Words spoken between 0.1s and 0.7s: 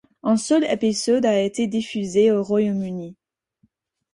Un seul